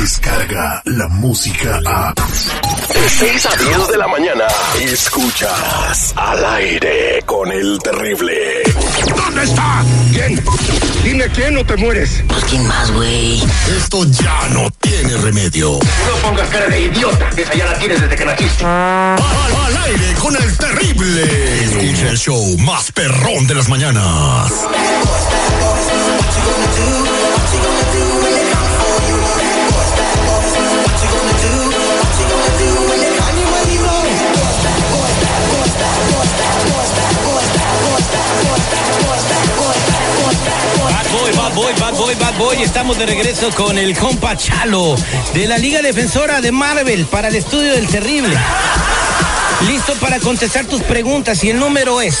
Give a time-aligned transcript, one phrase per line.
[0.00, 2.14] Llega la música a...
[2.14, 4.44] De 6 a 10 de la mañana.
[4.80, 8.62] Escuchas al aire con el terrible.
[9.14, 9.84] ¿Dónde está?
[10.10, 10.42] ¿Quién?
[11.04, 12.24] Dime quién o te mueres.
[12.26, 13.42] Pues quién más, güey.
[13.76, 15.72] Esto ya no tiene remedio.
[15.72, 18.64] No pongas cara de idiota, esa ya la tienes desde que naciste.
[18.64, 19.18] Al,
[19.66, 21.64] al aire con el terrible.
[21.64, 24.50] Escucha el show más perrón de las mañanas.
[41.60, 42.62] Boy, bad boy, bad boy.
[42.62, 44.96] Estamos de regreso con el compa Chalo
[45.34, 48.34] de la Liga Defensora de Marvel para el estudio del terrible.
[49.68, 52.16] Listo para contestar tus preguntas y el número es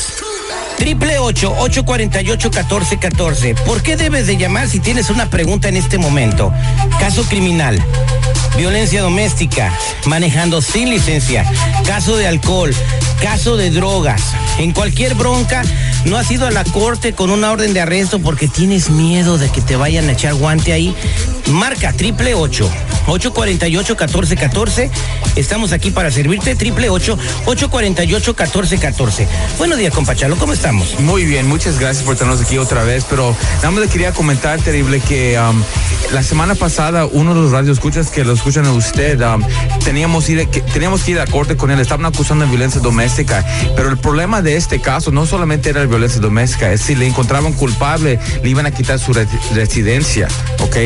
[0.76, 3.54] triple ocho ocho cuarenta y ocho catorce catorce.
[3.54, 6.52] ¿Por qué debes de llamar si tienes una pregunta en este momento?
[6.98, 7.82] Caso criminal,
[8.58, 9.72] violencia doméstica,
[10.04, 11.50] manejando sin licencia,
[11.86, 12.74] caso de alcohol,
[13.22, 14.22] caso de drogas.
[14.58, 15.62] En cualquier bronca,
[16.04, 19.48] no has ido a la corte con una orden de arresto porque tienes miedo de
[19.50, 20.94] que te vayan a echar guante ahí.
[21.48, 22.70] Marca triple ocho
[23.06, 24.90] ocho cuarenta y ocho catorce catorce.
[25.34, 29.26] Estamos aquí para servirte triple ocho ocho cuarenta y ocho catorce catorce.
[29.58, 31.00] Buenos días, compachalo, ¿cómo estamos?
[31.00, 34.60] Muy bien, muchas gracias por tenernos aquí otra vez, pero nada más le quería comentar,
[34.60, 35.60] terrible, que um,
[36.12, 39.42] la semana pasada uno de los radioescuchas que lo escuchan a usted, um,
[39.84, 43.09] teníamos, ir, que, teníamos que ir a corte con él, estaban acusando de violencia doméstica,
[43.76, 47.06] pero el problema de este caso no solamente era la violencia doméstica, es si le
[47.06, 50.28] encontraban culpable, le iban a quitar su re- residencia,
[50.60, 50.76] ¿ok?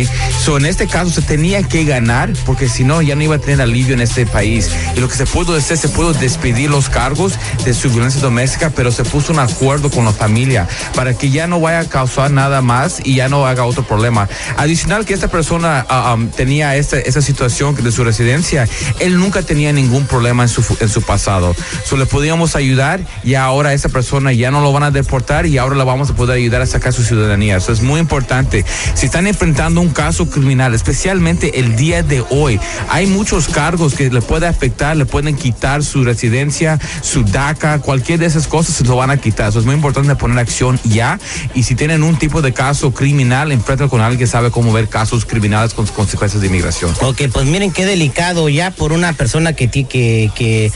[0.45, 3.39] So, en este caso se tenía que ganar, porque si no, ya no iba a
[3.39, 4.71] tener alivio en este país.
[4.97, 7.35] Y lo que se pudo hacer, se pudo despedir los cargos
[7.65, 11.47] de su violencia doméstica, pero se puso un acuerdo con la familia para que ya
[11.47, 14.29] no vaya a causar nada más y ya no haga otro problema.
[14.57, 18.69] Adicional que esta persona ah, um, tenía esta, esa situación de su residencia,
[19.01, 21.55] él nunca tenía ningún problema en su, en su pasado.
[21.85, 25.59] So, le podíamos ayudar y ahora esa persona ya no lo van a deportar y
[25.59, 27.57] ahora la vamos a poder ayudar a sacar su ciudadanía.
[27.57, 28.65] Eso es muy importante.
[28.95, 34.11] Si están enfrentando un caso criminal, especialmente el día de hoy, hay muchos cargos que
[34.11, 38.85] le puede afectar, le pueden quitar su residencia, su DACA, cualquier de esas cosas se
[38.85, 39.49] lo van a quitar.
[39.49, 41.19] Eso es muy importante poner acción ya.
[41.53, 44.87] Y si tienen un tipo de caso criminal, enfrentan con alguien que sabe cómo ver
[44.87, 46.95] casos criminales con consecuencias de inmigración.
[47.01, 50.71] Ok, pues miren qué delicado ya por una persona que, que, que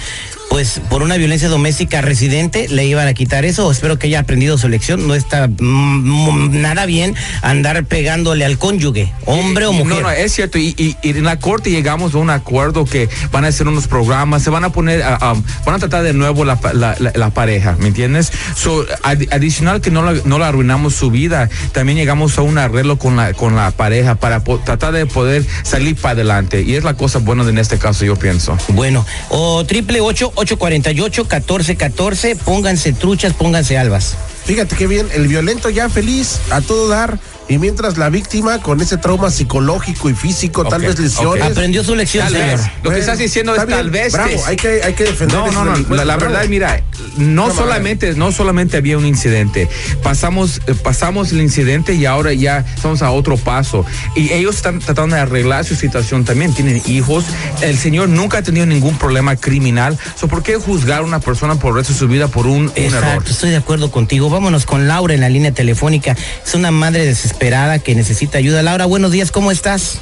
[0.51, 3.71] pues por una violencia doméstica residente le iban a quitar eso.
[3.71, 5.07] Espero que haya aprendido su lección.
[5.07, 9.87] No está mm, mm, nada bien andar pegándole al cónyuge, hombre o mujer.
[9.97, 10.59] No, no, es cierto.
[10.59, 13.87] Y, y- y en la corte llegamos a un acuerdo que van a hacer unos
[13.89, 15.35] programas, se van a poner, ah, ah,
[15.67, 18.33] van a tratar de nuevo la, la- la- la pareja, ¿me entiendes?
[18.57, 22.57] So, ad- adicional que no la, no la arruinamos su vida, también llegamos a un
[22.59, 26.63] arreglo con la, con la pareja para po- tratar de poder salir para adelante.
[26.63, 28.57] Y es la cosa buena de en este caso, yo pienso.
[28.69, 32.37] Bueno, o triple ocho ocho cuarenta y ocho catorce catorce.
[32.37, 34.17] Pónganse truchas, pónganse albas.
[34.45, 38.81] Fíjate qué bien, el violento ya feliz, a todo dar, y mientras la víctima con
[38.81, 41.45] ese trauma psicológico y físico, tal vez lesiones.
[41.45, 41.51] ok.
[41.53, 42.59] Aprendió su lección, Tal señor.
[42.59, 42.61] vez.
[42.83, 44.13] Lo que estás diciendo es tal vez.
[44.13, 45.95] Bravo, es- hay que, hay que defender No, no, no.
[45.95, 46.83] La, la verdad, mira,
[47.17, 49.69] no Qué solamente, no solamente había un incidente.
[50.03, 53.85] Pasamos, eh, pasamos el incidente y ahora ya estamos a otro paso.
[54.15, 56.53] Y ellos están tratando de arreglar su situación también.
[56.53, 57.25] Tienen hijos.
[57.63, 59.99] El señor nunca ha tenido ningún problema criminal.
[60.21, 62.65] So, ¿Por qué juzgar a una persona por el resto de su vida por un,
[62.65, 63.05] un error?
[63.05, 64.29] Exacto, estoy de acuerdo contigo.
[64.29, 66.15] Vámonos con Laura en la línea telefónica.
[66.45, 68.63] Es una madre desesperada que necesita ayuda.
[68.63, 70.01] Laura, buenos días, ¿cómo estás?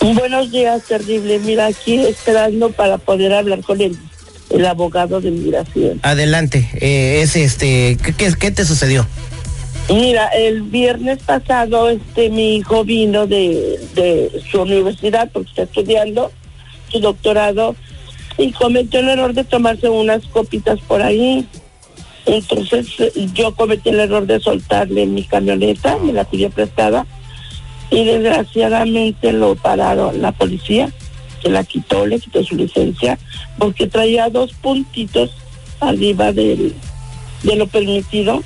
[0.00, 1.38] Buenos días, terrible.
[1.38, 3.96] Mira, aquí esperando para poder hablar con el,
[4.50, 5.98] el abogado de migración.
[6.02, 6.68] Adelante.
[6.74, 9.06] Eh, es este, ¿qué, qué, qué te sucedió?
[9.88, 16.30] Mira, el viernes pasado este mi hijo vino de, de su universidad porque está estudiando
[16.92, 17.74] su doctorado
[18.36, 21.48] y cometió el error de tomarse unas copitas por ahí.
[22.28, 22.86] Entonces
[23.32, 27.06] yo cometí el error de soltarle mi camioneta, me la pidió prestada
[27.90, 30.92] y desgraciadamente lo pararon la policía,
[31.42, 33.18] se la quitó, le quitó su licencia
[33.58, 35.30] porque traía dos puntitos
[35.80, 36.74] arriba del,
[37.44, 38.42] de lo permitido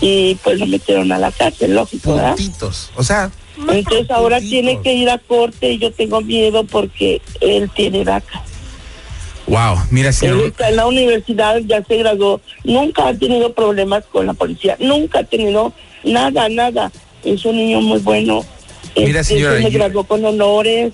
[0.00, 2.34] y pues lo metieron a la cárcel, lógico, ¿verdad?
[2.34, 2.90] Puntitos.
[2.96, 3.30] O sea,
[3.68, 4.50] Entonces ahora puntitos.
[4.50, 8.42] tiene que ir a corte y yo tengo miedo porque él tiene DACA.
[9.46, 10.46] Wow, mira, Él señor.
[10.46, 15.20] está en la universidad, ya se graduó, nunca ha tenido problemas con la policía, nunca
[15.20, 15.72] ha tenido
[16.04, 16.90] nada, nada.
[17.24, 18.44] Es un niño muy bueno.
[18.96, 20.92] Mira, Este, señora, se graduó con honores,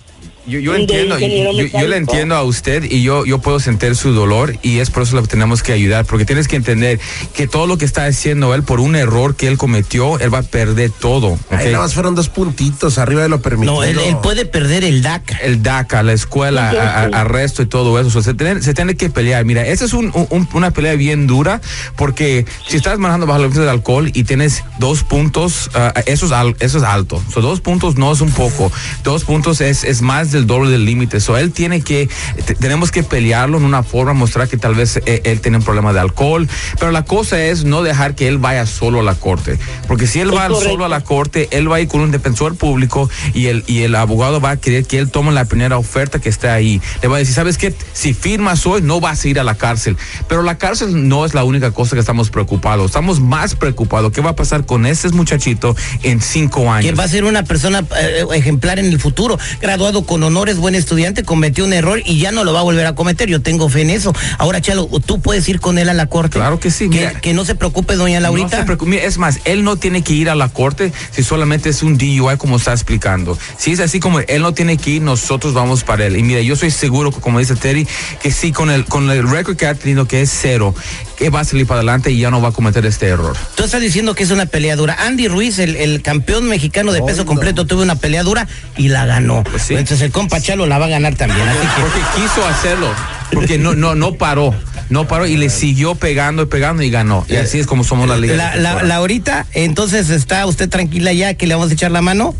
[0.48, 4.12] Yo, yo de entiendo, yo, le entiendo a usted y yo, yo puedo sentir su
[4.12, 6.98] dolor y es por eso lo que tenemos que ayudar, porque tienes que entender
[7.34, 10.38] que todo lo que está haciendo él por un error que él cometió, él va
[10.38, 11.28] a perder todo.
[11.28, 11.40] ¿ok?
[11.50, 13.74] Ay, nada más fueron dos puntitos arriba de lo permitido.
[13.74, 15.36] No, él, él puede perder el DACA.
[15.42, 17.10] el DACA, la escuela, Sí, sí, a- a- sí.
[17.14, 18.08] arresto y todo eso.
[18.08, 19.44] O sea, se, tiene, se tiene que pelear.
[19.44, 21.60] Mira, esa es un- un- una pelea bien dura
[21.96, 26.26] porque si estás manejando bajo la influencia del alcohol y tienes dos puntos, ah, eso,
[26.26, 27.22] es al- eso es alto.
[27.32, 28.72] So, dos puntos no es un poco.
[29.04, 31.20] Dos puntos es, es más del doble del límite.
[31.20, 32.08] So, él tiene que,
[32.46, 35.62] te- tenemos que pelearlo en una forma, mostrar que tal vez eh, él tiene un
[35.64, 36.48] problema de alcohol.
[36.78, 39.58] Pero la cosa es no dejar que él vaya solo a la corte.
[39.86, 40.70] Porque si él Es va correcto.
[40.70, 43.82] solo a la corte, él va a ir con un defensor público y el, y
[43.82, 46.80] el abogado va a querer que él tome la primera oferta que está ahí.
[47.02, 47.74] Le va a decir, ¿sabes qué?
[47.92, 49.96] Si firmas hoy, no vas a ir a la cárcel.
[50.28, 52.86] Pero la cárcel no es la única cosa que estamos preocupados.
[52.86, 54.12] Estamos más preocupados.
[54.12, 56.98] ¿Qué va a pasar con este muchachito en cinco que años?
[56.98, 61.24] va a ser una persona eh, ejemplar en el futuro, graduado con honores, buen estudiante,
[61.24, 63.28] cometió un error y ya no lo va a volver a cometer.
[63.28, 64.14] Yo tengo fe en eso.
[64.38, 66.38] Ahora, Chalo, tú puedes ir con él a la corte.
[66.38, 67.20] Claro que sí, Que, mira.
[67.20, 68.58] que no se preocupe, doña No Laurita.
[68.58, 68.90] se preocupe.
[68.92, 71.98] Mira, Es más, él no tiene que ir a la corte si solamente es un
[71.98, 73.36] DUI como está explicando.
[73.56, 76.16] Si es así como él no tiene que ir, nosotros vamos para él.
[76.16, 77.86] Y mira, yo soy seguro, como dice Terry,
[78.22, 80.74] que sí, con el, con el récord que ha tenido, que es cero,
[81.18, 83.36] que va a salir para adelante y ya no va a cometer este error.
[83.56, 84.96] Tú estás diciendo que es una pelea dura.
[85.00, 87.26] Andy Ruiz, el, el campeón mexicano de peso no.
[87.26, 89.42] completo, tuvo una pelea dura y la ganó.
[89.42, 89.74] Pues sí.
[89.74, 91.46] Entonces el compa Chalo la va a ganar también.
[91.48, 92.88] Así que Porque quiso hacerlo,
[93.32, 94.54] porque no, no, no paró,
[94.90, 97.26] no paró y le siguió pegando y pegando y ganó.
[97.28, 98.36] Y así es como somos la liga.
[98.36, 102.36] la, la, Laurita, entonces está usted tranquila ya que le vamos a echar la mano.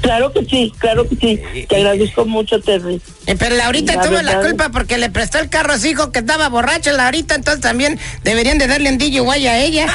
[0.00, 1.66] Claro que sí, claro que sí.
[1.68, 3.00] Te agradezco mucho, Terry.
[3.26, 6.12] Eh, Pero Laurita La tuvo la culpa porque le prestó el carro a su hijo
[6.12, 6.92] que estaba borracho.
[6.92, 9.86] Laurita, entonces también deberían de darle un DUI a ella.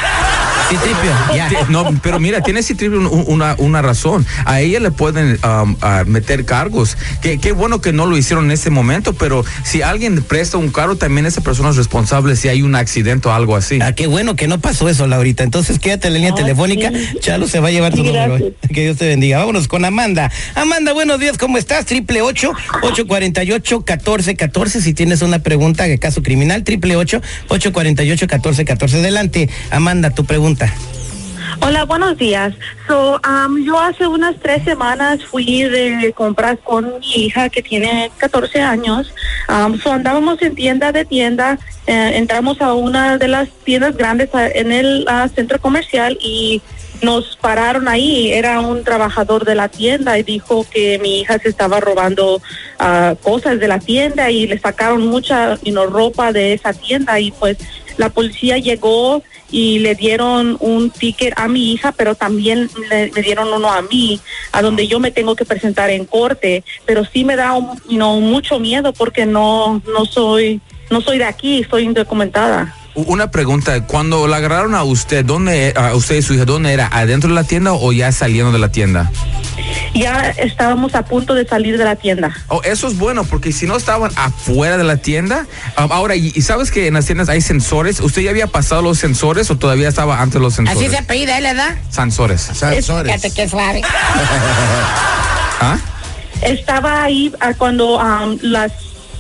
[0.70, 1.50] Sí, tripio, ya.
[1.70, 4.26] No, pero mira, tiene triple un- una, una razón.
[4.46, 6.98] A ella le pueden um, a meter cargos.
[7.22, 10.70] Qué qué bueno que no lo hicieron en ese momento, pero si alguien presta un
[10.70, 13.80] carro, también esa persona es responsable si hay un accidente o algo así.
[13.82, 15.44] Ah, qué bueno que no pasó eso, Laurita.
[15.44, 16.90] Entonces quédate en la línea Ah, telefónica.
[16.92, 17.20] sí.
[17.20, 18.38] Chalo se va a llevar tu número.
[18.74, 19.40] Que Dios te bendiga.
[19.40, 20.32] Vámonos con Amanda.
[20.56, 21.86] Amanda, buenos días, ¿cómo estás?
[21.86, 24.82] Triple ocho, ocho cuarenta y ocho, catorce, catorce.
[24.82, 29.00] Si tienes una pregunta de caso criminal, triple ocho, ocho cuarenta y ocho, catorce, catorce.
[29.00, 30.74] Adelante, Amanda, tu pregunta.
[31.60, 32.54] Hola, buenos días.
[32.88, 38.12] So, um, yo hace unas tres semanas fui de compras con mi hija que tiene
[38.18, 39.14] 14 años.
[39.50, 44.72] Um, andábamos en tienda de tienda, eh, entramos a una de las tiendas grandes en
[44.72, 45.06] el
[45.36, 46.62] centro comercial y
[47.02, 48.32] nos pararon ahí.
[48.32, 52.42] Era un trabajador de la tienda y dijo que mi hija se estaba robando
[52.80, 57.20] ah, cosas de la tienda y le sacaron mucha you know, ropa de esa tienda
[57.20, 57.58] y pues
[57.98, 63.22] la policía llegó y le dieron un ticket a mi hija, pero también le, me
[63.22, 64.20] dieron uno a mí,
[64.54, 68.94] a donde yo me tengo que presentar en corte, pero sí me da mucho miedo
[68.94, 72.76] porque no no soy no soy de aquí, soy indocumentada.
[72.94, 76.90] Una pregunta, cuando la agarraron a usted, ¿dónde, a usted y su hija, dónde era?
[76.92, 79.10] ¿Adentro de la tienda o ya saliendo de la tienda?
[79.94, 82.36] Ya estábamos a punto de salir de la tienda.
[82.50, 85.46] Oh, eso es bueno, porque si no estaban afuera de la tienda,
[85.78, 88.82] um, ahora, y, y sabes que en las tiendas hay sensores, ¿usted ya había pasado
[88.82, 90.82] los sensores o todavía estaba antes de los sensores?
[90.82, 91.78] Así se apellida, ¿eh, la edad?
[91.90, 92.42] Sensores.
[92.42, 93.14] Sensores.
[93.14, 93.82] Fíjate qué suave.
[95.62, 95.78] ¿Ah?
[96.42, 98.72] Estaba ahí ah, cuando am, las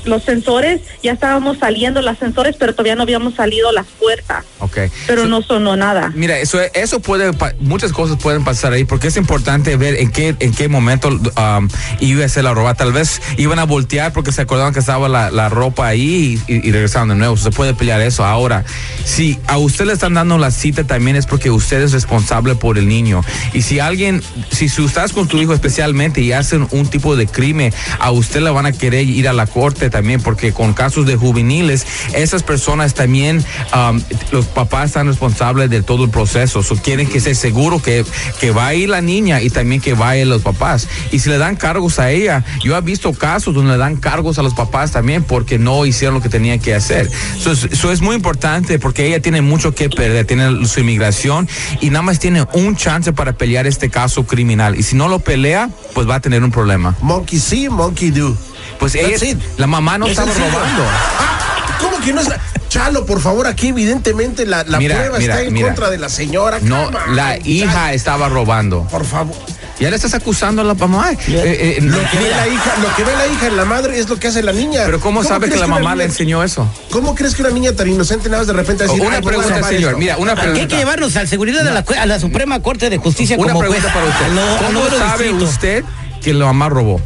[0.05, 4.77] los sensores, ya estábamos saliendo las sensores, pero todavía no habíamos salido las puertas, Ok.
[5.07, 6.11] pero So- no sonó nada.
[6.15, 10.35] Mira, eso, eso puede, muchas cosas pueden pasar ahí, porque es importante ver en qué,
[10.39, 11.67] en qué momento um,
[11.99, 12.73] iba a ser la ropa.
[12.73, 16.67] Tal vez iban a voltear porque se acordaban que estaba la, la ropa ahí y,
[16.67, 17.37] y regresaron de nuevo.
[17.37, 18.25] Se puede pelear eso.
[18.25, 18.65] Ahora,
[19.05, 22.77] si a usted le están dando la cita, también es porque usted es responsable por
[22.77, 23.23] el niño.
[23.53, 27.27] Y si alguien, si tú estás con tu hijo especialmente y hacen un tipo de
[27.27, 31.05] crimen, a usted le van a querer ir a la corte también, porque con casos
[31.05, 33.43] de juveniles, esas personas también,
[34.31, 36.63] los papás están responsables de todo el proceso.
[36.63, 38.03] So, quieren que sea seguro que,
[38.39, 40.87] que va a ir la niña y también que vayan los papás.
[41.11, 44.39] Y si le dan cargos a ella, yo he visto casos donde le dan cargos
[44.39, 47.09] a los papás también porque no hicieron lo que tenían que hacer.
[47.37, 51.47] Eso es, so, es muy importante porque ella tiene mucho que perder, tiene su inmigración
[51.81, 54.77] y nada más tiene un chance para pelear este caso criminal.
[54.77, 56.95] Y si no lo pelea, pues va a tener un problema.
[57.01, 58.35] Monkey see, monkey do.
[58.81, 60.83] Pues ella, la mamá no Es estaba robando.
[61.19, 65.17] Ah, ¿Cómo que no es la- Chalo, por favor, aquí evidentemente la, la Mira, prueba
[65.19, 65.67] mira, está en mira.
[65.67, 66.57] contra de la señora.
[66.61, 68.87] No, la Chalo, hija estaba robando.
[68.89, 69.35] Por favor.
[69.79, 71.11] Ya le estás acusando a la mamá.
[71.11, 73.65] Eh, eh, Lo no, que, ve la hija, lo que ve la hija en la
[73.65, 74.81] madre es lo que hace la niña.
[74.85, 76.67] pero ¿cómo, sabe que la mamá le enseñó eso?
[76.91, 79.33] ¿Cómo crees que una niña tan inocente nada más de repente decir, Una "Ay, voy
[79.33, 79.83] a pregunta, señor.
[79.89, 79.97] esto"?
[79.99, 80.77] Mira, una Aquí hay que pregunta.
[80.77, 83.91] llevarnos al seguridad de la, cu- a la Suprema Corte de Justicia Una como pregunta
[83.91, 83.93] juez.
[83.93, 84.65] para usted.
[84.67, 85.45] ¿Cómo sabe distrito.
[85.45, 85.83] usted
[86.23, 87.01] que la mamá robó?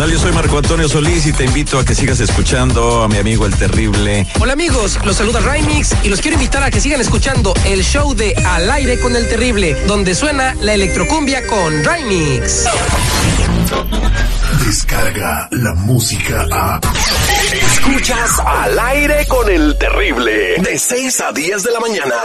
[0.04, 0.12] Tal?
[0.12, 3.46] Yo soy Marco Antonio Solís y te invito a que sigas escuchando a mi amigo
[3.46, 4.28] el terrible.
[4.40, 8.14] Hola amigos, los saluda Rymix y los quiero invitar a que sigan escuchando el show
[8.14, 12.66] de Al aire con el terrible, donde suena la electrocumbia con Rymix.
[14.66, 16.80] Descarga la música a.
[17.54, 20.58] Escuchas al aire con el terrible.
[20.58, 22.16] De 6 a 10 de la mañana.